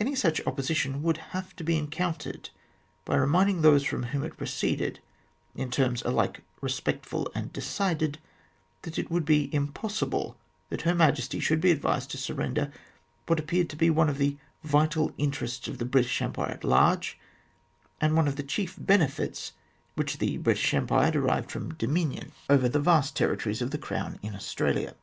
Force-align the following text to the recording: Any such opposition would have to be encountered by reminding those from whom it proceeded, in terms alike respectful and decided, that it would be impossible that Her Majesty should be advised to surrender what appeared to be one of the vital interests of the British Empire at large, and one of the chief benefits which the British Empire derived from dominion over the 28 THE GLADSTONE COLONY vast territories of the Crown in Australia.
Any 0.00 0.14
such 0.14 0.40
opposition 0.46 1.02
would 1.02 1.18
have 1.36 1.54
to 1.56 1.62
be 1.62 1.76
encountered 1.76 2.48
by 3.04 3.16
reminding 3.16 3.60
those 3.60 3.84
from 3.84 4.04
whom 4.04 4.22
it 4.24 4.38
proceeded, 4.38 4.98
in 5.54 5.70
terms 5.70 6.00
alike 6.04 6.42
respectful 6.62 7.30
and 7.34 7.52
decided, 7.52 8.16
that 8.80 8.98
it 8.98 9.10
would 9.10 9.26
be 9.26 9.54
impossible 9.54 10.38
that 10.70 10.80
Her 10.88 10.94
Majesty 10.94 11.38
should 11.38 11.60
be 11.60 11.70
advised 11.70 12.10
to 12.12 12.16
surrender 12.16 12.72
what 13.26 13.38
appeared 13.38 13.68
to 13.68 13.76
be 13.76 13.90
one 13.90 14.08
of 14.08 14.16
the 14.16 14.38
vital 14.64 15.12
interests 15.18 15.68
of 15.68 15.76
the 15.76 15.84
British 15.84 16.22
Empire 16.22 16.50
at 16.52 16.64
large, 16.64 17.18
and 18.00 18.16
one 18.16 18.26
of 18.26 18.36
the 18.36 18.42
chief 18.42 18.74
benefits 18.80 19.52
which 19.96 20.16
the 20.16 20.38
British 20.38 20.72
Empire 20.72 21.10
derived 21.10 21.50
from 21.50 21.74
dominion 21.74 22.32
over 22.48 22.70
the 22.70 22.78
28 22.78 22.78
THE 22.78 22.78
GLADSTONE 22.78 22.78
COLONY 22.88 23.00
vast 23.02 23.16
territories 23.16 23.60
of 23.60 23.70
the 23.72 23.76
Crown 23.76 24.18
in 24.22 24.34
Australia. 24.34 24.94